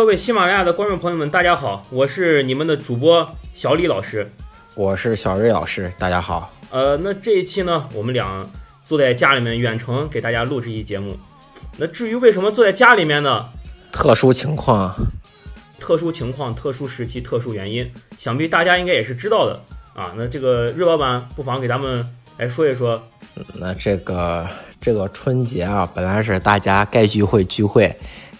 [0.00, 4.32] 各位喜马拉雅的观众朋友们，大家好，我是你们的主播小李老师。
[4.74, 6.50] 我是小瑞老师，大家好。
[6.70, 8.46] 呃，那这一期呢，我们俩
[8.82, 11.14] 坐在家里面远程给大家录这期节目。
[11.76, 13.50] 那至于为什么坐在家里面呢？
[13.92, 14.90] 特殊情况，
[15.78, 19.60] 特殊情况、特殊时期、特殊原因，想必大家应该也是知道的
[19.92, 20.14] 啊。
[20.16, 23.06] 那这个瑞老板不妨给咱们来说一说。
[23.56, 24.48] 那这个
[24.80, 27.94] 这个春节啊，本来是大家该聚会聚会，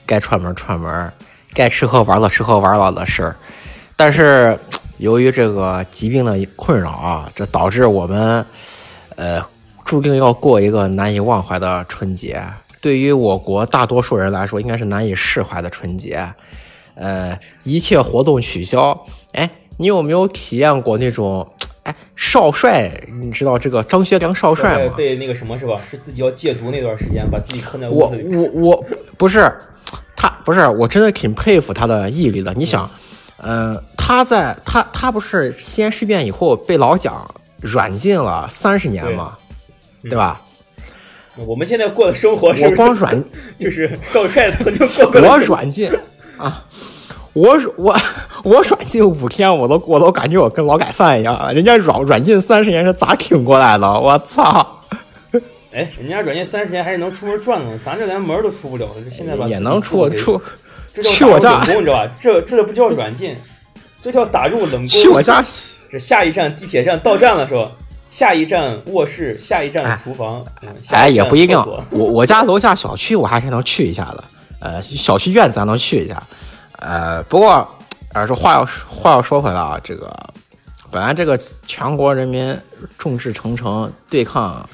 [0.07, 1.13] 该串门串门，
[1.55, 3.37] 该吃喝玩乐吃喝玩乐的事儿，
[3.97, 4.59] 但是
[4.99, 8.45] 由于这个疾病的困扰啊，这导致我们
[9.17, 9.45] 呃
[9.85, 12.43] 注定要过一个难以忘怀的春节。
[12.81, 16.27] 对于我国大多数人来说，应该是难以释怀的春节。
[16.95, 18.99] 呃，一切活动取消。
[19.33, 21.47] 哎，你有没有体验过那种？
[21.83, 22.93] 哎，少帅，
[23.23, 24.93] 你知道这个张学良少帅吗？
[24.95, 25.81] 被那个什么是吧？
[25.91, 28.37] 是自己要戒毒那段时间，把自己困在屋子里。
[28.37, 28.85] 我我我
[29.17, 29.51] 不是
[30.21, 32.53] 他，不是我真的挺佩服他的毅力的。
[32.53, 32.89] 你想，
[33.39, 37.27] 呃，他在他他不是西安事变以后被老蒋
[37.63, 39.33] 软禁了三十年嘛，
[40.03, 40.43] 对吧？
[41.47, 43.25] 我们现在过的生活是，我光软
[43.59, 45.23] 就是少帅曾经过过。
[45.27, 45.91] 我软禁
[46.37, 46.67] 啊！
[47.33, 47.99] 我我
[48.43, 51.55] 我软禁五天，我都我都感觉我跟劳改犯一样。
[51.55, 53.89] 人家软软禁三十年是咋挺过来的？
[53.89, 54.80] 我操！
[55.73, 58.89] 哎，人家软禁三十年还是能出门转呢，咱这连门都出不了。
[59.05, 60.41] 这现在吧，也能出出。
[60.93, 62.13] 这叫打入冷宫，你知道吧？
[62.19, 63.37] 这这不叫软禁，
[64.03, 64.89] 这叫打入冷宫。
[64.89, 65.45] 去我家。
[65.91, 67.71] 这下一站地铁站到站了是吧？
[68.11, 70.45] 下一站卧室，下一站厨房。
[70.89, 71.57] 哎，也不一定。
[71.91, 74.25] 我我家楼下小区我还是能去一下的。
[74.59, 76.21] 呃，小区院子还能去一下。
[76.81, 77.67] 呃，不过，
[78.13, 80.13] 呃，这话要话要说回来啊，这个
[80.91, 82.59] 本来这个全国人民
[82.99, 84.69] 众志成城对抗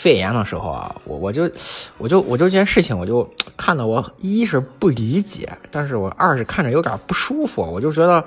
[0.00, 1.50] 肺炎的时候啊，我我就
[1.98, 8.24] 我就我就这件事情，我就看到我一是不理解，但是我二是看着有点不舒服，我就觉得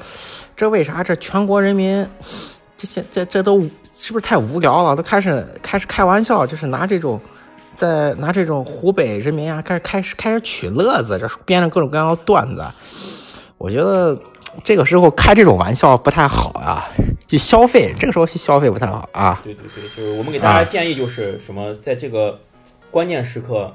[0.55, 2.05] 这为啥这全国人民
[2.77, 3.61] 这些这这都
[3.95, 4.95] 是不是太无聊了？
[4.97, 7.19] 都开始开始开玩笑，就是拿这种。
[7.73, 12.65] 在拿这种湖北人民啊，开始开始开始取乐子，这编着各种各样的段子。
[13.57, 14.19] 我觉得
[14.63, 16.89] 这个时候开这种玩笑不太好啊，
[17.27, 19.41] 就消费这个时候去消费不太好啊。
[19.43, 22.39] 对对对，就是我们给大家建议就是什么，在这个
[22.89, 23.73] 关键时刻，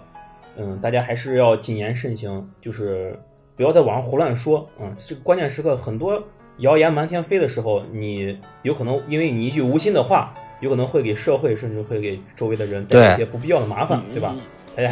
[0.56, 3.19] 嗯，大家还是要谨言慎行，就是
[3.56, 4.69] 不要在网上胡乱说。
[4.81, 6.22] 嗯，这个关键时刻很多
[6.59, 10.34] 谣言满天飞的时候，你有可能因为你一句无心的话。
[10.60, 14.34] 有可能会给社会，甚至会给周围的人带来一些不必要的麻烦，对吧？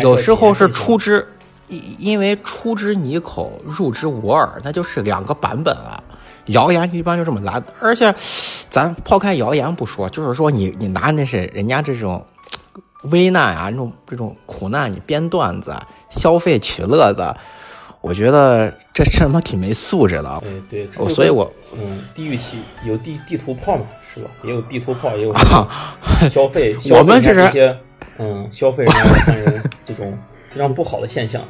[0.03, 1.27] 有时候是出之，
[1.69, 6.03] 因因为出之你口，入之我耳，那就是两个版本啊。
[6.47, 8.15] 谣言一般就这么来的，而且
[8.69, 12.25] 咱抛开谣言不说，就是说你你拿那是人家这种
[13.05, 15.75] 危难啊，这种这种苦难，你编段子
[16.11, 17.35] 消费取乐子，
[18.03, 20.43] 我觉得这他妈挺没素质的。
[20.69, 23.85] 对对，所以我嗯，地域期有地地图炮嘛。
[24.15, 24.31] 是吧？
[24.45, 25.35] 也有地图炮，也有
[26.31, 26.77] 消费。
[26.93, 27.77] 我们这是些，
[28.17, 30.17] 嗯，消费人看人这种
[30.55, 31.43] 非常不好的现象。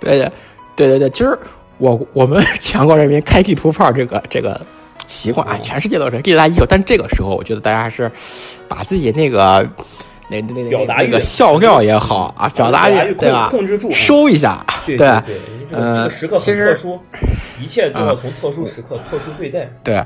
[0.00, 0.32] 对对
[0.74, 1.38] 对对对，今儿
[1.76, 4.60] 我我们 全国人民开地图炮这个这个
[5.06, 6.64] 习惯，啊，全世界都是，历来已久。
[6.66, 8.10] 但这个时候，我觉得大家还是
[8.66, 9.68] 把自己那个
[10.30, 13.48] 那那那那个笑料也好啊，表达欲对吧？
[13.50, 14.64] 控制住，收一下。
[14.86, 15.40] 对对对，
[15.72, 16.98] 嗯，时刻很特殊，
[17.60, 19.70] 一切都要从特殊时刻特殊对待。
[19.84, 20.02] 对。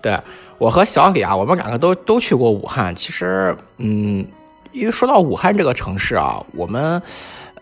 [0.00, 0.18] 对，
[0.58, 2.92] 我和小李啊，我们两个都都去过武汉。
[2.92, 4.26] 其实，嗯，
[4.72, 7.00] 因为说到武汉这个城市啊，我们，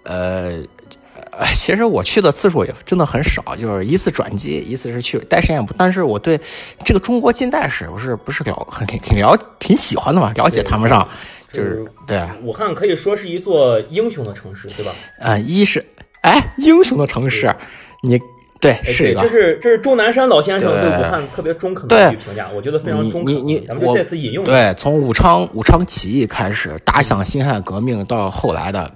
[0.05, 0.59] 呃，
[1.55, 5.75] 其实我去的次数也真的很少，就是一次转机，一次是去待实验部。
[5.77, 6.41] 但是我对
[6.85, 10.33] 这个中国近代史，我是不是了很挺了挺喜欢的嘛？
[10.37, 11.07] 了解谈不上，
[11.53, 12.23] 就是对。
[12.43, 14.93] 武汉可以说是一座英雄的城市，对吧？
[15.21, 15.85] 嗯，一是，
[16.23, 17.55] 哎，英雄的城市，
[18.03, 18.21] 你。
[18.61, 23.35] 对，是一个，这是这是钟南山老先生对武汉特别中肯的一句评价，我觉得非常中肯。
[23.35, 24.45] 你你咱们就这次引用。
[24.45, 28.93] 对，从武昌武昌起义开始，打响辛亥革命，到后来的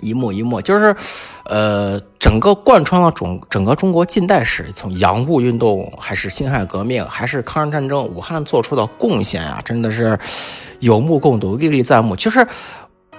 [0.00, 0.94] 一幕一幕，就是，
[1.44, 10.18] 呃，整个贯穿了整整个中国近代史，从洋务运动，还是辛亥革命，还是抗日战争，武汉做出的贡献啊，真的是
[10.80, 12.14] 有目共睹，历历在目。
[12.16, 12.46] 其实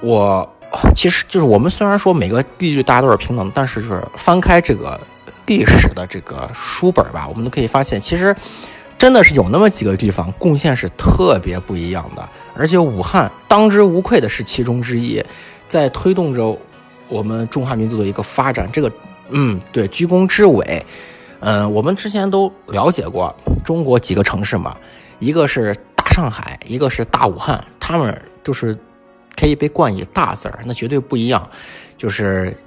[0.01, 0.47] 我
[0.95, 4.99] 其实就是我们虽然说每个地域大家都是平等，但是就是翻开这个。
[5.45, 8.35] 历史的这个书本吧，我们都可以发现，其实
[8.97, 15.23] 真的是有那么几个地方贡献是特别不一样的，而且武汉当之无愧的是其中之一，
[15.67, 16.57] 在推动着
[17.07, 18.67] 我们中华民族的一个发展。
[18.71, 18.91] 这个，
[19.29, 20.83] 嗯，对，居功至伟。
[21.39, 23.33] 嗯，我们之前都了解过
[23.63, 24.75] 中国几个城市嘛，
[25.19, 28.75] 一个是大上海，一个是大武汉，他们就是
[29.39, 31.47] 可以被冠以大字儿，那绝对不一样。
[31.95, 32.57] 就是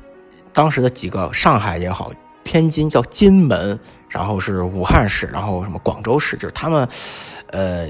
[0.53, 2.12] 当时的几个上海也好。
[2.43, 3.79] 天津叫金门，
[4.10, 6.86] 然后是武汉市，然后什么广州市，就是他们，
[7.46, 7.88] 呃，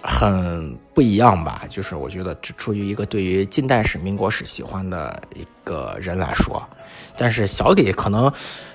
[0.00, 1.64] 很不一样吧？
[1.68, 6.62] 就是我觉得，出于一个对于近代史、民国史喜欢的一个人来说，
[7.16, 8.32] 但是小李可能，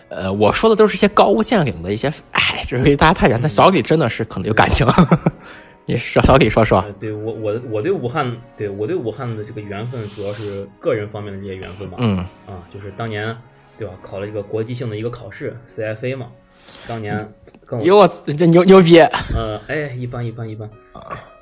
[0.09, 3.39] 呃，我说的都是一些高屋建瓴的一些，哎，这离大家太远。
[3.41, 4.85] 但小李真的是可能有感情。
[5.85, 11.97] 你找小李说说，对我我我对武汉，对我对武汉的这个缘分，主要是个人方面的这些缘分吧。
[11.99, 13.35] 嗯啊，就是当年
[13.77, 16.27] 对吧，考了一个国际性的一个考试 CFA 嘛，
[16.87, 17.27] 当年
[17.65, 20.69] 跟我哟，这牛牛逼，呃，哎，一般一般一般，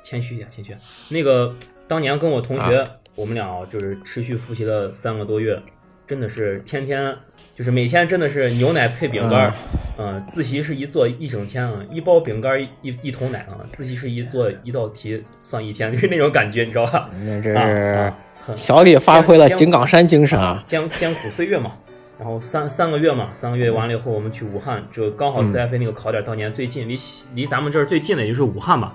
[0.02, 0.74] 谦虚一下谦虚。
[1.10, 1.54] 那个
[1.86, 5.60] 当年跟我同学，我们俩就是持续复习了三个多月，
[6.06, 7.14] 真的是天天
[7.56, 9.52] 就是每天真的是牛奶配饼干。
[9.98, 17.10] 嗯，自习室一坐一整天啊，一包饼干一一桶奶啊，自习室一坐一道题算一天，就 是那种感觉，你知道吧？
[17.20, 18.12] 那这是
[18.56, 21.76] 小李发挥了井冈山精神啊，艰艰苦岁月嘛。
[22.22, 26.96] 然后三三个月嘛，三个月完了以后，我们去武汉，就刚好 CFA 那个考点当年最近，离
[27.34, 28.92] 离咱们这儿最近的也就是武汉嘛，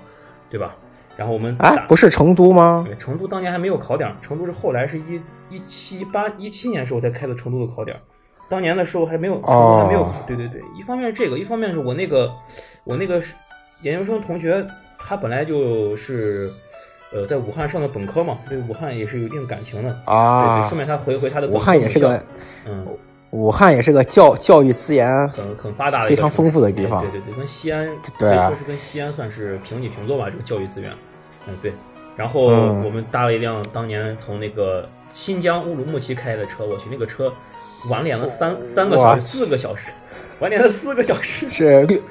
[0.48, 0.74] 对吧？
[1.14, 2.82] 然后我们哎，不是成都吗？
[2.86, 5.20] 对，成都当年还没有考点，成都是后来是一
[5.50, 7.94] 一七八一七年时候才开的成都的考点。
[8.48, 10.14] 当年的时候还没有，成都还没有考。
[10.26, 12.32] 对对对，一方面是这个，一方面是我那个
[12.84, 13.22] 我那个
[13.82, 14.66] 研究生同学，
[14.98, 16.50] 他本来就是
[17.12, 20.60] 呃在武汉上的本科嘛，对武汉也是有一定感情的啊。
[20.60, 22.22] 对对，顺便他回回他的武汉也是个
[22.66, 22.86] 嗯，
[23.30, 27.02] 武汉也是个教教育资源很很发达、非常丰富的地方。
[27.02, 27.88] 对对对，跟西安
[28.18, 30.90] 对说是跟西安算是平起平坐吧，这个教育资源。
[31.46, 31.72] 嗯，对。
[32.16, 37.32] 然后我们搭了一辆当年从那个新疆乌鲁木齐开的车，我去那个车。
[37.90, 39.92] 晚点了三三个小时，四个小时，
[40.40, 42.02] 晚点了四个小时，是绿，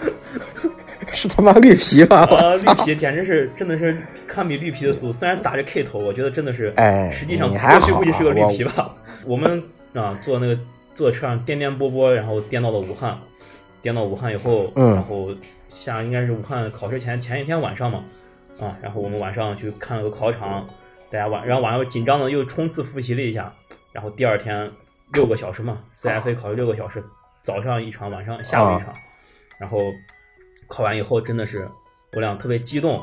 [1.12, 2.20] 是他妈绿皮吧？
[2.20, 5.12] 啊，绿皮简直是真的是堪比绿皮的速度。
[5.12, 8.96] 虽然打着 K 头，我觉得真的是，哎，实际上过去估计是个绿皮吧。
[9.26, 9.62] 我们
[9.94, 10.58] 啊，坐那个
[10.98, 13.16] 坐车上颠颠簸簸，然后颠到了武汉，
[13.84, 15.30] 颠到武汉以后，然后
[15.70, 18.04] 下应该是武汉考试前前一天晚上嘛，
[18.60, 20.68] 啊，然后我们晚上去看了个考场，
[21.12, 23.54] 大家晚，然后晚上紧张的又冲刺复习了一下，
[23.92, 24.70] 然后第二天。
[25.14, 27.02] 六个小时嘛，CFA 考试六个小时，
[27.42, 28.94] 早上一场，晚上下午一场，
[29.58, 29.80] 然后
[30.68, 31.66] 考完以后真的是
[32.12, 33.02] 我俩特别激动，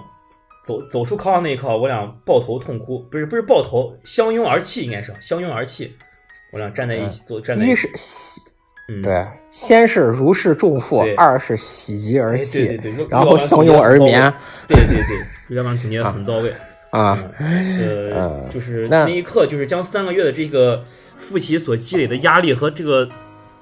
[0.66, 5.96] 走走出考场那一刻，我俩抱头痛哭，不是不是抱头，相拥而泣，应该是相拥而泣，
[6.54, 8.40] 我俩站在一起坐，站在一是喜，
[9.02, 14.32] 对，先是如释重负，二是喜极而泣，对对对，然后相拥而眠，
[14.66, 16.50] 对对对，要不然总结的很到位
[16.90, 20.82] 啊，呃， 就是那一刻，就是将三个月的这个。
[21.16, 23.08] 复习所积累的压力和这个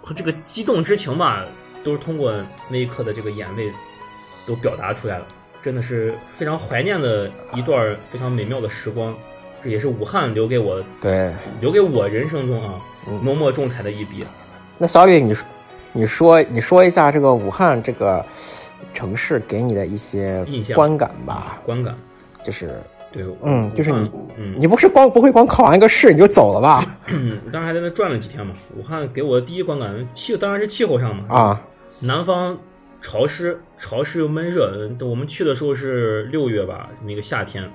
[0.01, 1.45] 和这个激动之情吧，
[1.85, 2.35] 都是通过
[2.69, 3.71] 那一刻的这个眼泪
[4.49, 5.27] 都表达出来了，
[5.63, 9.17] 真的是非常怀念的一段非常美妙的时光，
[9.63, 12.75] 这也是武汉留给我对留给我人生中啊
[13.23, 14.25] 浓墨重彩的一笔。
[14.79, 15.47] 那小李，你说
[15.93, 18.25] 你说你说一下这个武汉这个
[18.93, 21.61] 城市给你的一些印象观感吧？
[21.65, 21.95] 观感
[22.43, 22.71] 就是。
[23.13, 26.83] 对，嗯，就是你，嗯，你不是光不会光考完一个试你就走了吧？
[27.09, 28.55] 嗯，当时还在那转了几天嘛。
[28.75, 31.25] 武汉给我的第一观感，气当然是气候上嘛。
[31.29, 31.63] 啊，
[32.01, 32.57] 南方
[33.03, 34.91] 潮湿，潮湿又闷热。
[35.01, 37.71] 我们去的时候是六月吧，那个夏天，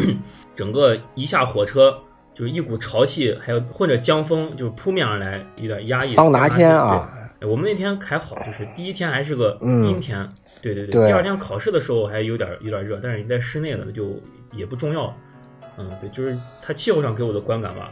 [0.54, 1.96] 整个一下火车
[2.34, 6.08] 就是一股潮气，还有混着江风，就是扑面而来，有点压抑。
[6.08, 7.08] 桑拿天啊！
[7.40, 10.28] 我们那天还好，就是第一天还是个阴天，
[10.60, 11.06] 对对对。
[11.06, 14.20] 第二天考试的时候还有点有点热，但是你在室内了就。
[14.54, 15.10] 也不重要，
[15.78, 17.90] 嗯，对，就是它气候上给我的观感吧。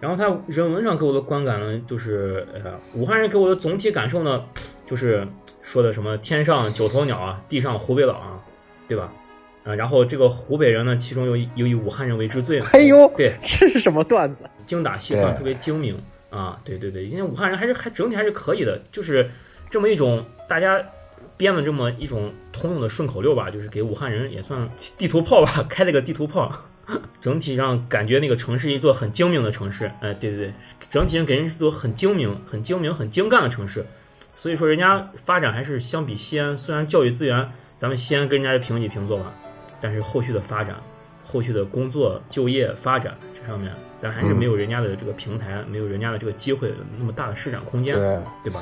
[0.00, 4.44] 然后它人文上给我的观感呢，就是呃，武汉人给我的总体感受呢，
[4.86, 5.26] 就是
[5.62, 8.40] 说的什么天上九头鸟啊，地上湖北佬啊，
[8.88, 9.12] 对吧？
[9.64, 12.60] 啊，然后这个湖北人呢，其中有有以武汉人为之最。
[12.60, 14.48] 哎呦，对，这是什么段子？
[14.66, 15.96] 精打细算，特别精明
[16.30, 16.60] 啊！
[16.64, 19.28] 对对对，因为武汉人还是还整体还是可以的，就是
[19.70, 20.82] 这么一种大家。
[21.36, 26.48] 编的这么一种通用的顺口溜吧，就是给武汉人也算地图炮吧，开了个地图炮。
[27.20, 30.52] 整体上感觉那个城市一座很精明的城市，哎，对对对，
[30.88, 33.84] 整体上给人一座很精明、很精明、很精干的城市。
[34.36, 37.48] 所以说，人家发展还是相比西安，虽然教育资源
[37.78, 39.32] 咱们西安跟人家是平起平坐吧，
[39.80, 40.76] 但是后续的发展、
[41.24, 47.94] 后续的工作、就业发展这上面，咱还是没有人家的这个平台，没有人家的这个机会那么大的施展空间，
[48.42, 48.60] 对吧？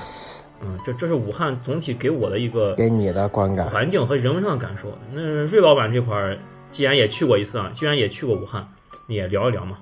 [0.65, 4.97] 嗯，这这是武汉总体给我的一个给你的观感、环境和人文上的感受。
[5.13, 6.39] 那瑞老板这块儿，
[6.71, 8.65] 既然也去过一次啊，既然也去过武汉，
[9.09, 9.79] 也聊一聊嘛，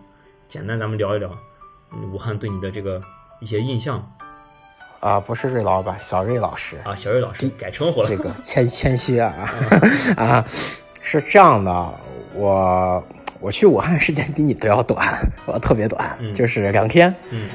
[0.48, 1.36] 简单咱们聊一聊
[2.10, 3.02] 武汉对你的这个
[3.40, 4.02] 一些印象。
[5.00, 8.08] 啊，不是瑞老板，小瑞老师啊，小瑞老师改称呼了。
[8.08, 9.34] 这个 谦谦虚啊
[10.16, 10.44] 啊，
[11.02, 11.94] 是这样的，
[12.34, 13.02] 我
[13.40, 17.14] 我去武汉时间比你都要短，我特别短，就是两天。
[17.30, 17.48] 嗯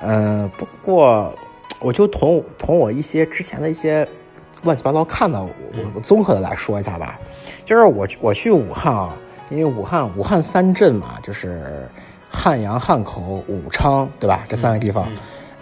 [0.00, 1.36] 嗯，不过。
[1.84, 4.06] 我就同同我一些之前的一些
[4.62, 5.50] 乱七八糟看的，我
[5.96, 7.18] 我综合的来说一下吧。
[7.64, 9.12] 就是我我去武汉啊，
[9.50, 11.88] 因为武汉武汉三镇嘛，就是
[12.30, 14.44] 汉阳、汉口、武昌，对吧？
[14.48, 15.08] 这三个地方，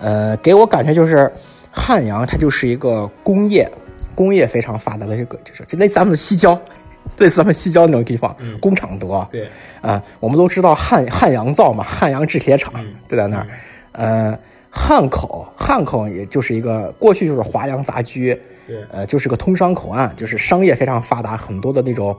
[0.00, 1.30] 呃，给我感觉就是
[1.70, 3.70] 汉阳它就是一个工业
[4.14, 6.60] 工业非常发达的一个，就是就类似咱们的西郊。
[7.16, 9.26] 类似咱们西郊那种地方，工厂多。
[9.32, 9.48] 对，
[9.80, 12.72] 啊，我们都知道汉汉阳造嘛，汉阳制铁厂
[13.08, 13.46] 就在那儿。
[13.92, 14.38] 呃，
[14.70, 22.16] 汉口，汉口也就是一个过去就是华阳杂居，对，呃，就是个通商口岸，就是商业非常发达，很多的那种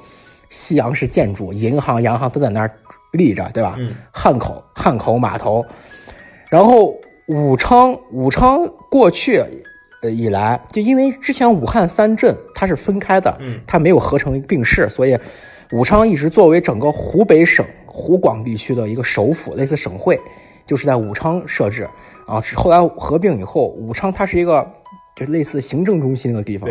[0.50, 2.69] 西洋式建筑、银行、洋行都在那儿
[3.11, 3.77] 立着，对吧？
[4.11, 5.63] 汉口，汉口码头，
[6.50, 6.93] 然后
[7.27, 9.43] 武昌，武昌过去。
[10.01, 15.15] 呃，以来就因为之前武汉三镇它是分开的，嗯，它没有合成并市，所以
[15.71, 20.19] 武昌一直作为整个湖北省湖广地区的一个首府，类似省会，
[20.65, 21.87] 就是在武昌设置。
[22.27, 24.67] 然后后来合并以后，武昌它是一个
[25.15, 26.67] 就类似行政中心那个地方，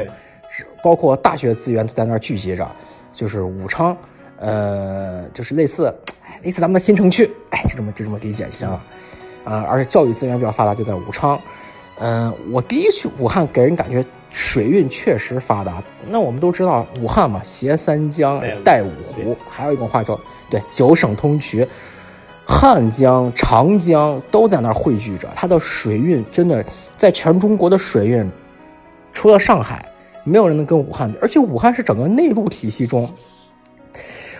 [0.50, 2.68] 是包括大学资源都在那儿聚集着，
[3.12, 3.96] 就是武昌，
[4.38, 5.94] 呃，就是类似
[6.42, 8.84] 类似咱们的新城区，哎，就这么就这么理解就行了，
[9.44, 11.40] 啊，而且教育资源比较发达，就在武昌。
[11.98, 15.82] 嗯，我第一去武汉，给人感觉水运确实发达。
[16.08, 20.18] 那我们都知道，武汉嘛，携三江，带五湖，还有一种话叫
[20.48, 21.66] “对九省通衢”，
[22.48, 25.28] 汉江、长江都在那儿汇聚着。
[25.34, 26.64] 它的水运真的
[26.96, 28.30] 在全中国的水运，
[29.12, 29.84] 除了上海，
[30.24, 31.18] 没有人能跟武汉比。
[31.20, 33.06] 而且武汉是整个内陆体系中，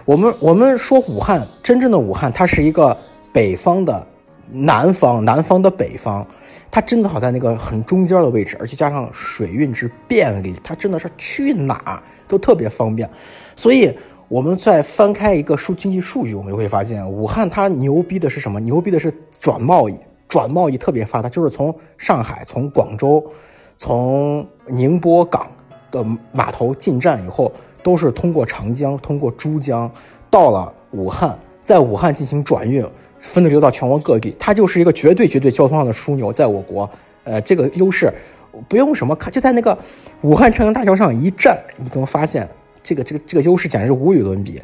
[0.07, 2.97] 我们我们说武汉真正的武汉，它是一个
[3.35, 4.07] 北方的
[4.53, 6.27] 南方，南方的北方。
[6.73, 13.11] 它真的好在那个很中间的位置，而且加上水运之便利，它真的是去哪都特别方便。
[13.57, 13.93] 所以
[14.29, 18.61] 我们再翻开一个数经济数据，我们就会发现，武汉它牛逼的是什么？
[18.61, 19.97] 牛逼的是转贸易，
[20.29, 23.21] 转贸易特别发达，就是从上海、从广州、
[23.77, 25.49] 从宁波港
[25.91, 27.51] 的码头进站以后，
[27.83, 29.91] 都是通过长江、通过珠江
[30.31, 32.87] 到了武汉，在武汉进行转运。
[33.21, 36.91] 分流到全国各地，它就是一个绝对绝对交通上的枢纽，在我国，
[37.25, 38.11] 呃，这个优势
[38.69, 39.77] 不用什么看，就在那个
[40.23, 42.49] 武汉长江大桥上一站，你就能发现
[42.83, 44.61] 这个这个这个优势简直是无与伦比。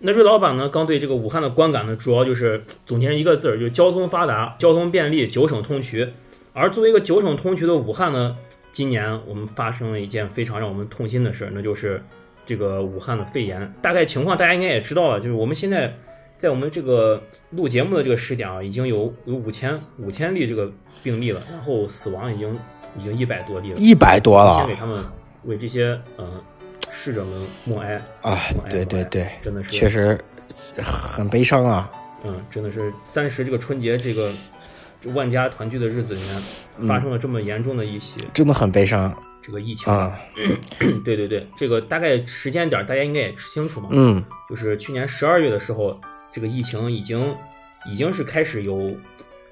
[0.00, 6.08] 那瑞老板呢，刚对这个武汉的观感呢，主要就是总结一个字儿，就是交通发达，交通便利，九省通衢。
[6.52, 8.36] 而作为一个九省通衢的武汉呢，
[8.72, 12.02] 今年我们发生了一件非常让我们痛心的事儿，那就是
[12.44, 13.72] 这个武汉的肺炎。
[13.80, 15.94] 大概情况大家应该也知道了，就是我们现在。
[16.42, 20.68] 在我们这个录节目的这个时点啊，已经有有五千五千例这个
[21.00, 22.58] 病例了，然后死亡已经
[22.98, 24.58] 已经一百多例了，一百多了。
[24.58, 25.00] 先给他们
[25.44, 26.42] 为这些嗯
[26.90, 28.36] 逝者们默哀啊！
[28.68, 30.18] 对对对，真的是确实
[30.82, 31.88] 很悲伤啊。
[32.24, 34.28] 嗯，真的是三十这个春节这个
[35.14, 39.16] 万家团聚的日子里面发生了这么严重的一起，真的很悲伤。
[39.40, 40.18] 这个疫情啊，
[41.04, 43.90] 对对对，这个大概时间点大家应该也清楚嘛。
[43.92, 45.96] 嗯，就是去年十二月的时候。
[46.32, 47.36] 这个疫情已经
[47.86, 48.92] 已经是开始有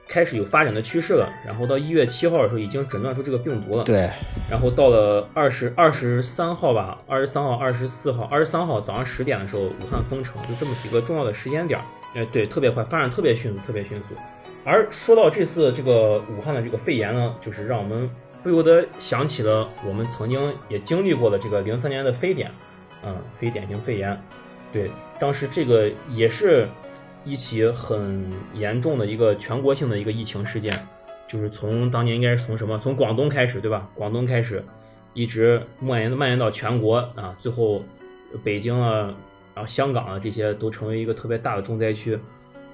[0.08, 3.84] 开始有发展的趋势了，然后到一月七号的时候已经诊断出这个病毒了。
[3.84, 4.10] 对，
[4.50, 11.78] 然后到了二十二十三号吧，二十三号、二十四号、二十三号早上十点的时候，武汉封城，就这么几个重要的时间点。
[12.14, 14.14] 哎，对，特别快，发展特别迅速，特别迅速。
[14.64, 18.10] 而说到这次这个武汉的这个肺炎呢，就是让我们
[18.42, 22.50] 不由得想起了我们曾经也经历过的这个零三年的非典，
[23.04, 24.20] 嗯，非典型肺炎。
[24.73, 26.69] 对，当时这个也是
[27.25, 30.87] 一起很严重的一个全国性的一个疫情事件，
[31.29, 33.91] 就是从当年应该是从什么，从广东开始，对吧？
[33.95, 34.65] 广东开始，
[35.12, 37.83] 一直蔓延蔓延到全国啊，最后
[38.45, 39.15] 北京啊，
[39.55, 42.19] 然后香港啊这些都成为一个特别大的重灾区。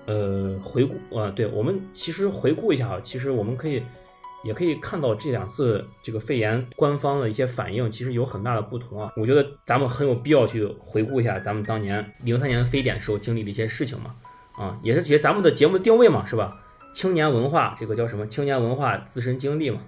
[0.06, 3.82] 呃，回顾啊，对我们其实回顾一下啊，其实我们可以。
[4.46, 9.12] 也可以看到这两次这个肺炎官方的一些反应，其实有很大的不同啊。
[9.16, 14.14] 我觉得咱们很有必要去回顾一下咱们当年零三年非典时候经历的一些事情嘛，
[14.56, 16.56] 啊，也是其实咱们的节目的定位嘛，是吧？
[16.94, 18.24] 青年文化这个叫什么？
[18.26, 19.80] 青年文化自身经历嘛，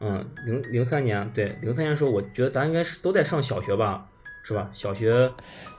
[0.00, 4.04] 嗯，零零三年对零三年时候，我觉得咱应该是都在上小学吧，
[4.42, 4.68] 是吧？
[4.72, 5.30] 小学，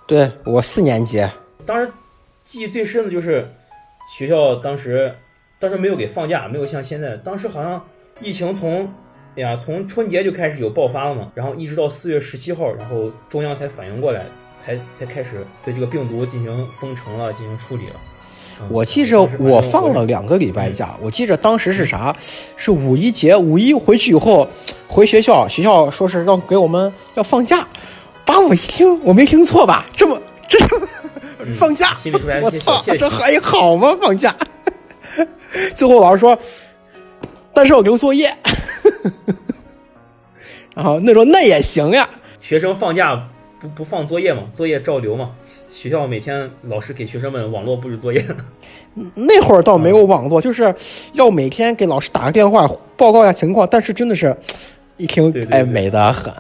[0.07, 1.21] 对我四年级，
[1.65, 1.91] 当时
[2.45, 3.45] 记忆最深的就是
[4.17, 5.13] 学校当时
[5.59, 7.85] 当时没有给放假，没有像现在，当时好像。
[8.21, 8.87] 疫情从，
[9.35, 14.25] 哎呀，从春节就开始有爆发了嘛，然后一直到四月十七号，然后中央才反应过来，
[14.57, 17.95] 才才开始对这个病毒进行封城了，进行处理了。
[18.69, 22.15] 我记着我放了两个礼拜假，我记着当时是啥？
[22.55, 24.47] 是五一节，五一回去以后
[24.87, 27.67] 回学校，学校说是让给我们要放假，
[28.25, 29.85] 把我一听，我没听错吧？
[29.91, 30.17] 这么
[30.47, 30.57] 这
[31.53, 31.93] 放假？
[32.41, 33.93] 我操，这还好吗？
[34.01, 34.33] 放假？
[35.75, 36.39] 最后老师说。
[37.55, 38.29] 但是我留作业，
[40.75, 42.07] 然后那时候那也行呀，
[42.41, 45.31] 学生放假不不放作业嘛，作业照留嘛。
[45.71, 48.25] 学校每天老师给学生们网络布置作业。
[49.13, 50.73] 那会儿倒没有网络，就是
[51.13, 53.67] 要每天给老师打个电话报告一下情况。
[53.69, 54.35] 但是真的是，
[54.97, 56.33] 一听哎美的很，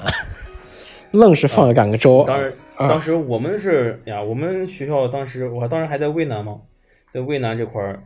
[1.11, 2.23] 愣是放了两个周。
[2.25, 6.55] 当时当时我们是呀，我们学校当时我当时还在渭南嘛，
[7.09, 8.03] 在渭南这块儿，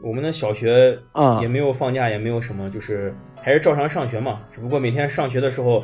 [0.00, 4.42] 我们的小学啊也没有放假，也没有什么，就是还是照常上学嘛。
[4.50, 5.82] 只不过每天上学的时候，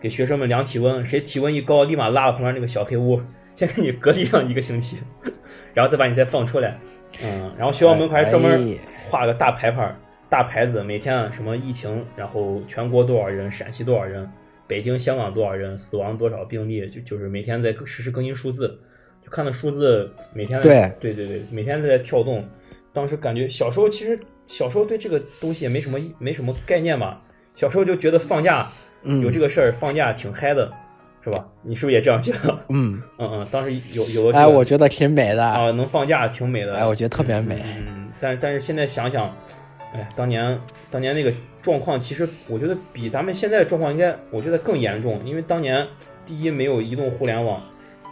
[0.00, 3.20] 给学生们量体温，谁体温一高，立马拉到旁边那个小黑屋，
[3.54, 4.98] 先给你隔离上一个星期，
[5.74, 6.78] 然后再把你再放出来。
[7.22, 9.94] 嗯，然后学校门口还专门画了个大牌牌、
[10.30, 14.26] 大牌子，每天什么疫情，然后全国多少人，陕西多少人，
[14.66, 18.80] 北京、香港多少人，死亡多少病例，就就是每天在实时更新数字，
[19.22, 22.42] 就看那数字每天对对对对，每天在跳动。
[22.92, 27.18] 当时感觉小时候其实小时候对这个东西也没什么没什么概念嘛，
[27.54, 28.68] 小时候就觉得放假
[29.22, 30.70] 有这个事儿，放假挺嗨的。
[31.24, 31.46] 是吧？
[31.62, 32.64] 你是不是也这样觉得？
[32.68, 36.74] 嗯 嗯嗯，当时有有哎，我觉得挺美的啊，能放假挺美的。
[36.74, 37.62] 哎，我觉得特别美。
[37.64, 39.32] 嗯，但但是现在想想，
[39.94, 40.58] 哎，当年
[40.90, 45.22] 当年那个状况，其实我觉得比咱们现在的状况应该，我觉得更严重。
[45.24, 45.86] 因为当年
[46.26, 47.62] 第一没有移动互联网，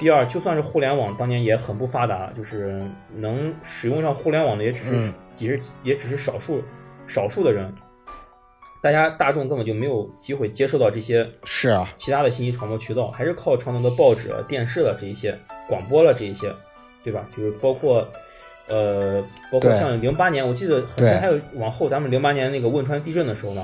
[0.01, 2.83] 第二就算是互联网，当年也很不发达，就是
[3.15, 6.63] 能使用上互联网的也只是也是也只是少数
[7.07, 7.71] 少数的人。
[8.83, 15.39] 大家大众根本就没有机会接受到这些是啊其他的信息传播渠道，还是靠传统的报纸、电视了这一些
[15.69, 16.51] 广播了这一些，
[17.05, 17.27] 对吧？
[17.29, 18.09] 就是包括
[18.69, 20.83] 呃，包括像零八年，我记得
[21.21, 23.61] 还有往后咱们零八年那个汶川地震的时候呢，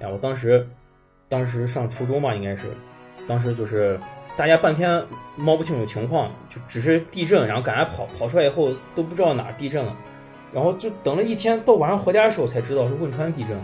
[0.00, 0.66] 呀，我当时
[1.28, 2.68] 当时上初中吧，应该是，
[3.28, 4.00] 当时就是
[4.36, 5.02] 大家半天
[5.36, 9.96] 摸不清楚情况，就只是地震，然后赶快跑跑出来以后都不知道哪地震了，
[10.52, 13.56] 然后就等了一天，到晚上回家的时候才知道是汶川地震。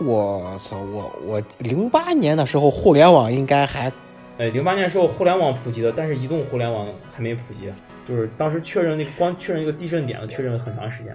[0.00, 0.78] 我操！
[0.92, 3.90] 我我零八年的时候，互联网应该还，
[4.38, 7.72] 哎，零八年时候互联网普及的，但是移动互联网还没普及，
[8.06, 11.12] 就是当时确认那个光确认一个地震点，确认了很长时间。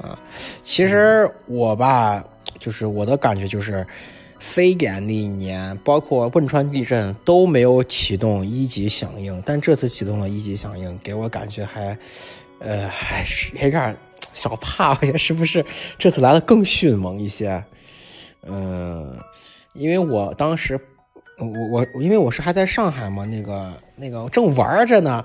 [0.00, 0.18] 啊，
[0.62, 2.24] 其实我吧，
[2.58, 3.86] 就是我的感觉就是，
[4.38, 11.96] 非典那一年，包括汶川地震都没有启动一级响应，但这次启动了一级响应，给我感觉还，
[12.58, 13.96] 呃，还是有点
[14.32, 15.64] 小怕，我觉得是不是
[15.98, 17.62] 这次来的更迅猛一些？
[18.46, 19.16] 嗯，
[19.72, 20.78] 因为我当时，
[21.38, 25.24] 我我因为我是还在上海嘛，那个那个正玩着呢，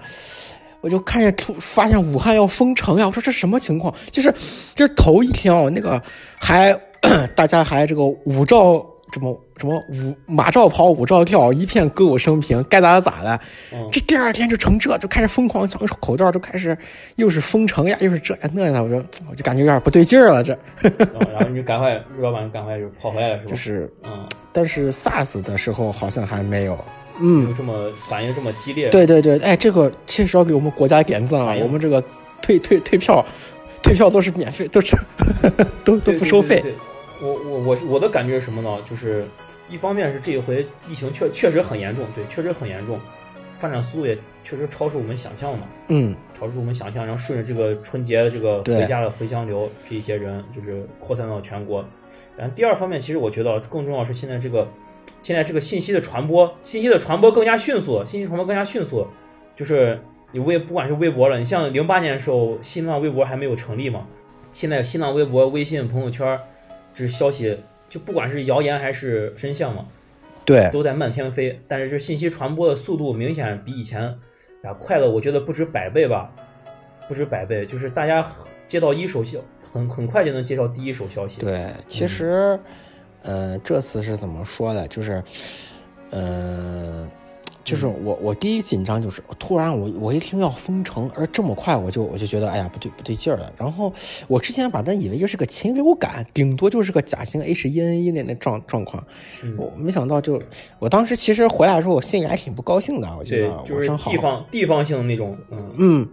[0.81, 3.05] 我就看见突发现武汉要封城呀！
[3.05, 3.93] 我说这什么情况？
[4.11, 4.33] 就是
[4.73, 6.01] 就是头一天哦，那个
[6.37, 6.73] 还
[7.35, 13.39] 大家还这个五照什么什么五马照跑舞照跳，一片歌舞升平，该咋咋的。
[13.91, 16.77] 这第二天就成这，就开始疯狂抢口罩，就开始
[17.15, 18.95] 又是封城呀，又是这呀那呀，我就
[19.29, 20.41] 我就感觉有点不对劲儿了。
[20.43, 23.49] 这，然后你就赶快，老板赶快就跑回来了，是吧？
[23.51, 26.77] 就是，嗯，但是 SARS 的时候好像还没有。
[27.21, 28.87] 嗯有这么反应这么激烈。
[28.89, 31.53] 对对对，哎，这个确实要给我们国家点赞啊！
[31.61, 32.01] 我们这个
[32.41, 33.25] 退退退票，
[33.83, 34.95] 退票都是免费，都是
[35.83, 36.63] 都都不收费。
[37.21, 38.77] 我我我我的感觉是什么呢？
[38.89, 39.27] 就是
[39.69, 42.99] 一方面是这一回疫情确确实很严重，对，确实很严重，
[43.57, 45.67] 发展速度也确实超出我们想象嘛。
[45.87, 51.83] 嗯，超出我们想象，然后顺着这个春节的这个回家的回乡流，这一些人就是扩散到全国。
[52.37, 54.67] 然后第二方面，其实我觉得更重要是现在这个。
[55.23, 59.07] 现在这个信息的传播，信息的传播更加迅速，信息传播更加迅速，
[59.55, 59.99] 就是
[60.31, 64.05] 你微不管是微博了，你像零八年的时候，新浪微博还没有成立嘛，
[64.51, 66.39] 现在新浪微博、微信、朋友圈，
[66.99, 67.57] 这消息
[67.87, 69.85] 就不管是谣言还是真相嘛，
[70.45, 71.59] 对，都在漫天飞。
[71.67, 74.03] 但是这信息传播的速度明显比以前
[74.63, 76.31] 啊快了，我觉得不止百倍吧，
[77.07, 78.25] 不止百倍，就是大家
[78.67, 79.39] 接到一手消，
[79.73, 81.41] 很很快就能接到第一手消息。
[81.41, 82.59] 对，其实。
[83.23, 84.87] 嗯，这次是怎么说的？
[84.87, 85.21] 就是，
[86.11, 87.05] 嗯，
[87.69, 93.51] 就是我我第一紧张就是突然我我一听要封城，而这么快，我就我就觉得哎呀不对不对劲儿了。
[93.57, 93.93] 然后
[94.27, 99.03] 我之前把它以为就是个禽流感，顶多就是个甲型 H1N1 那那状状况，
[99.57, 100.41] 我没想到就
[100.79, 103.07] 我当时其实回来的时候，我心里还挺不高兴的。
[103.17, 106.09] 我觉得就是地方地方性那种，嗯嗯，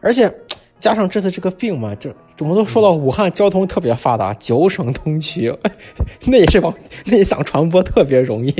[0.00, 0.32] 而且。
[0.78, 5.56] 加上这次这个病嘛，这怎么都说到武汉交通特别发达，九省通衢，
[6.26, 6.72] 那也是往
[7.04, 8.54] 那也想传播特别容易。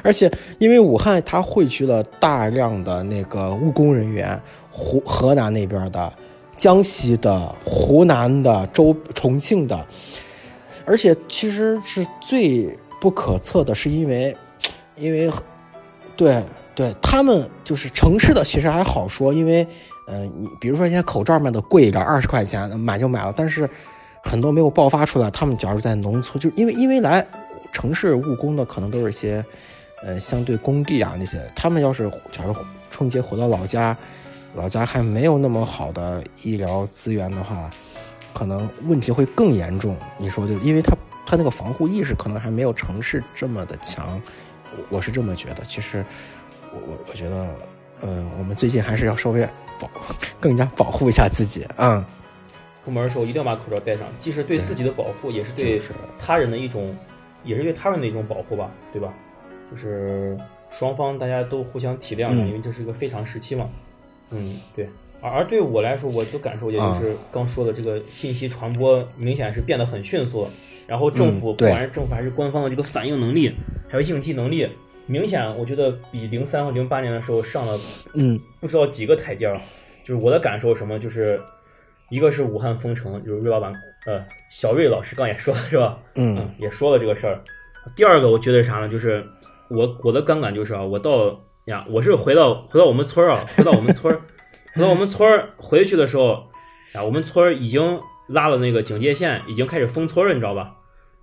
[0.00, 6.12] 而且因为武汉它汇聚了大量的那个务工人员，湖河南那边的、
[6.56, 9.84] 江西的、湖南的、周重庆的，
[10.84, 12.68] 而且其实是最
[13.00, 14.36] 不可测的，是因为
[14.96, 15.28] 因为
[16.16, 16.40] 对
[16.76, 19.66] 对他们就是城市的其实还好说，因为。
[20.06, 23.68] 嗯，你比如说现在口罩卖的贵一点，二十块钱买就买了，但是
[24.22, 25.30] 很多没有爆发出来。
[25.30, 27.26] 他们假如在农村，就因为因为来
[27.72, 29.44] 城市务工的可能都是一些，
[30.04, 31.40] 呃，相对工地啊那些。
[31.54, 32.54] 他们要是假如
[32.90, 33.96] 春节回到老家，
[34.54, 37.68] 老家还没有那么好的医疗资源的话，
[38.32, 39.96] 可能问题会更严重。
[40.18, 40.56] 你说对？
[40.60, 44.20] 因为他他那个防护意识可能还没有城市这么的强。
[44.76, 45.64] 我我是这么觉得。
[45.68, 46.04] 其实，
[46.72, 47.46] 我我我觉得，
[48.02, 49.48] 嗯，我们最近还是要稍微
[49.80, 49.90] 保
[50.40, 52.04] 更加保护一下自己，嗯。
[52.84, 55.80] 出门的时候一定要把口罩戴上，既是对自己的保护，也是对
[56.20, 56.96] 他人的一种，
[57.42, 59.12] 也是对他人的一种保护吧，对吧？
[59.72, 60.36] 就是
[60.70, 63.68] 双方大家都互相体谅，因为这是一个非常时期嘛。
[64.30, 64.88] 嗯，对。
[65.20, 70.46] 而而对我来说，我的感受也就是刚说的这个信息传播明显是变得很迅速，
[70.86, 73.52] 然后政府不管是政府还是官方的这个反应能力，
[73.88, 74.68] 还有应急能力，
[75.06, 77.76] 明显我觉得比零三和零八年的时候上了
[78.14, 79.58] 嗯不知道几个台阶儿。
[80.04, 81.40] 就是我的感受什么就是。
[82.08, 83.74] 一个是武汉封城，就是瑞老板，
[84.06, 85.98] 呃，小瑞老师刚也说了是吧？
[86.14, 87.42] 嗯，也说了这个事儿。
[87.96, 88.88] 第二个我觉得啥呢？
[88.88, 89.26] 就是
[89.68, 94.20] 我我的观感就是啊，我到呀，我是回到回到我们村儿啊，回到我们村儿，
[94.72, 96.48] 回到我们村儿回去的时候，
[96.94, 100.76] 啊，我们村儿已经拉了那个警戒线，已经开始封村了，你知道吧？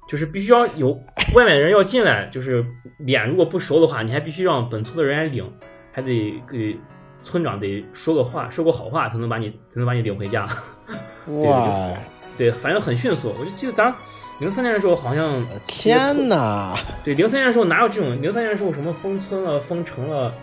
[0.07, 0.91] 就是必须要有
[1.35, 2.65] 外面的人要进来，就是
[2.99, 5.51] 脸如果不熟的话，你还必须让本村的人来领，
[5.91, 6.77] 还得给
[7.23, 10.47] 村长得说个话，说个好话，才能把你才能把你领回家。
[11.27, 11.89] 哇，
[12.37, 13.33] 对，反正很迅速。
[13.39, 13.93] 我就记得咱
[14.39, 16.77] 零三年的时候，好像天哪！
[17.03, 18.21] 对，零三年的时候哪有这种？
[18.21, 20.33] 零三年的时候什么封村了、封城了，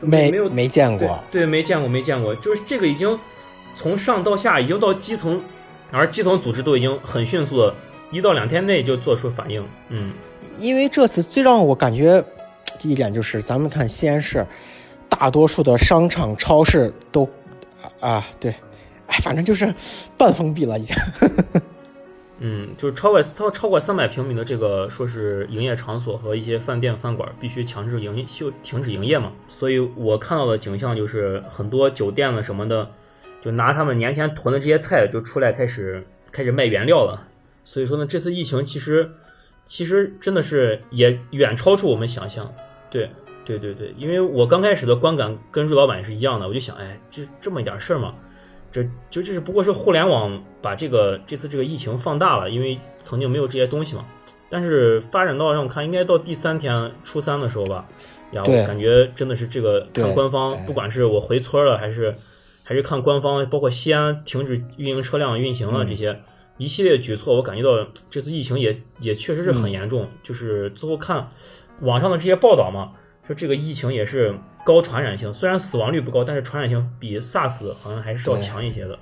[0.00, 1.22] 没没有没见过。
[1.30, 2.34] 对，没见过，没见过。
[2.36, 3.18] 就是这个已经
[3.74, 5.38] 从上到下，已经到基层，
[5.90, 7.74] 而基层组织都已经很迅速的，
[8.10, 9.66] 一到两天内就做出反应。
[9.88, 10.12] 嗯，
[10.58, 12.22] 因为这次最让我感觉
[12.82, 14.46] 一点就是，咱们看西安市，
[15.08, 17.28] 大多数的商场、超市都
[18.00, 18.54] 啊，对。
[19.08, 19.72] 哎，反正就是
[20.18, 20.96] 半封闭了，已经。
[22.38, 29.32] 嗯，就是超过超超过三百平米的这个，说是营业场所和一些饭店饭馆必须强制营休停止营业嘛。
[29.48, 32.90] 所以我看到的景象就是很多酒店了什么的，
[33.42, 37.26] 就拿他们年前囤的这些菜就出来开始开始卖原料了。
[37.66, 39.10] 所以说呢，这次疫情其实
[39.64, 42.50] 其实真的是也远超出我们想象。
[42.88, 43.10] 对
[43.44, 48.14] 对对对，因为我刚开始的观感跟瑞老板是一样的，我就想，哎，就这么一点事儿嘛。
[48.70, 54.06] 这就这是不过是互联网把这个这次这个疫情放大了，因为曾经没有这些东西嘛。
[54.48, 57.84] 但是发展到让我看，应该到第三天初三的时候吧，
[58.30, 62.14] 呀，我感觉真的是这个看官方，不管是我回村了，还是
[62.62, 66.20] 还是看官方，包括西安停止运营车辆运行了这些
[66.58, 70.08] 一系列举措，我感觉到这次疫情也也确实是很严重。
[70.22, 71.28] 就是最后看
[71.80, 72.92] 网上的这些报道嘛，
[73.26, 74.34] 说这个疫情也是。
[74.66, 78.98] 高传染性虽然死亡率不高，但是传染性比 SARS 好像还是要强一些的，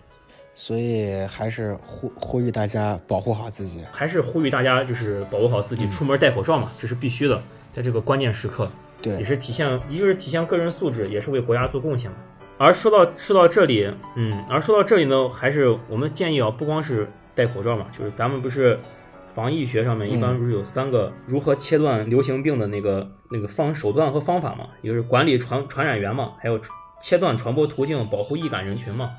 [0.54, 12.18] 所以还是呼呼吁大家保护好自己，还是呼吁大家就是保护好自己，出门戴口罩嘛，这是必须的，在这个关键时刻，对，也是体现一个是体现个人素质，也是为国家做贡献嘛。
[12.58, 18.78] 而说到说到这里，嗯，而说到这里呢，还是我们建议啊，不光是戴口罩嘛，就是咱们不是。
[19.26, 24.68] 防疫学上面一般不是有三个如何切断流行病的那个那个方手段和方法嘛？
[24.80, 26.56] 也就是管理传传染源嘛，还有
[27.00, 29.10] 切断传播途径，保护易感人群嘛。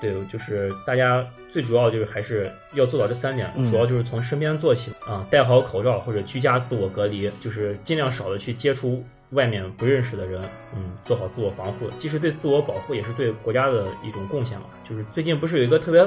[0.00, 10.42] 对，就是大家最主要就是还是要做到这三点，主要就是从身边做起啊，戴好口罩或者居家自我隔离，就是尽量少的去接触外面不认识的人，
[10.74, 14.66] 嗯，做好自我防护，既是对自我保护，也是对国家的一种贡献嘛。
[14.82, 16.04] 就是最近不是有一个特别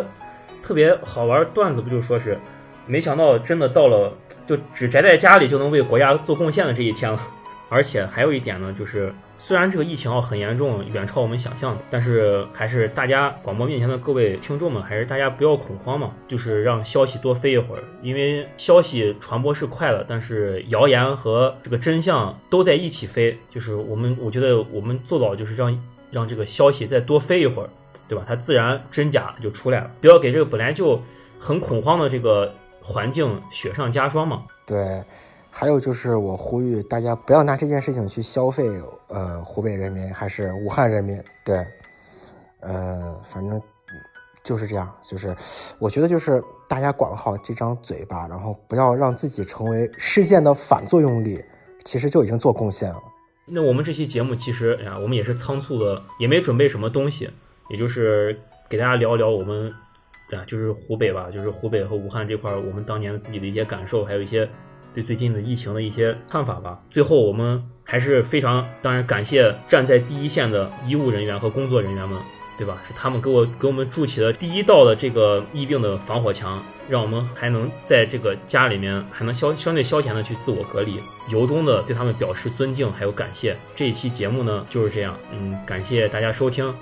[0.67, 2.37] 特别好玩段子，不就说是。
[2.85, 4.13] 没想到真的到了，
[4.45, 7.17] 就只宅在家里就能为国家做贡献的这一天了。
[7.69, 23.37] 而且还有一点呢，就是虽然这个疫情啊很严重，远超我们想象的，但是还是大家广播面前的各位听众们，还是大家不要恐慌嘛，就是让消息多飞一会儿，因为消息传播是快了，但是谣言和这个真相都在一起飞。
[23.49, 27.69] 就是我们，我觉得我们做到就是让让这个消息再多飞一会儿，
[28.07, 28.23] 对吧？
[28.27, 31.01] 它自然真假就出来了，不要给这个本来就
[31.39, 32.53] 很恐慌的这个。
[32.79, 34.45] 环境雪上加霜嘛？
[34.65, 35.03] 对，
[35.51, 38.63] 还有就是我呼吁大家不要拿这件事情去消费，
[39.09, 41.67] 呃，湖北人民还是武汉人民，对，
[42.61, 43.61] 呃，反正
[44.41, 45.35] 就是这样，就是
[45.79, 51.43] 我觉得就是大家管好这张嘴巴，然后不要让自己成为事件的反作用力，
[51.83, 53.03] 其实就已经做贡献了。
[53.45, 57.29] 那我们这期节目其实呀，我们也是仓促的，也没准备什么东西，
[57.69, 59.73] 也就是给大家聊一聊我们。
[60.29, 64.45] 啊，就是湖北吧，就是湖北和武汉这块，我们当年自己的一些感受，还有一些
[64.93, 66.83] 对最近的疫情的一些看法吧。
[66.91, 72.19] 最后，我们还是非常当然感谢站在第一线的医务人员和工作人员们，
[72.57, 72.77] 对吧？
[72.85, 80.99] 是他们给我给我们筑起了第一道的这个疫病的防火墙，让我们还能在这个家里面还能消相对消闲的去自我隔离，
[81.29, 83.55] 由衷的对他们表示尊敬还有感谢。
[83.73, 86.75] 这一期节目呢就是这样，嗯，感谢大家收听。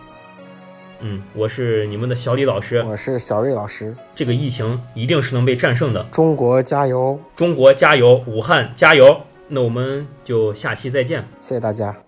[1.02, 3.96] 嗯，我是你们的小李老师，我是小瑞老师。
[4.16, 7.20] 这个疫情一定是能被战胜的，中国加油！
[7.36, 8.24] 中国加油！
[8.26, 9.22] 武汉加油！
[9.48, 12.05] 那我们就下期再见，谢谢大家。